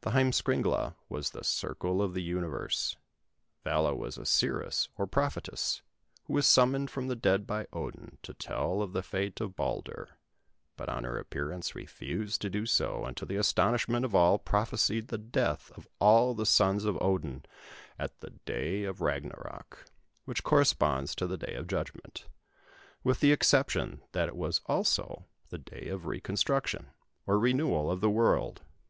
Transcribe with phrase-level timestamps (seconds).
[0.00, 2.96] The Heimskringla was the circle of the universe.
[3.62, 5.82] Vala was a seeress, or prophetess,
[6.24, 10.08] who was summoned from the dead by Odin, to tell of the fate of Baldur;
[10.78, 15.08] but on her appearance refused to do so, and to the astonishment of all, prophesied
[15.08, 17.44] the death of all the sons of Odin
[17.98, 19.84] at the day of Ragnaroc,
[20.24, 22.24] which corresponds to the day of judgment,
[23.04, 26.86] with the exception that it was also the day of reconstruction,
[27.26, 28.62] or renewal of the world.